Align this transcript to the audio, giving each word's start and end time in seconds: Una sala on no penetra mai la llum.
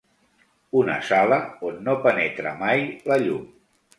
Una 0.79 0.95
sala 1.09 1.37
on 1.69 1.77
no 1.89 1.95
penetra 2.07 2.53
mai 2.65 2.83
la 3.13 3.21
llum. 3.27 3.47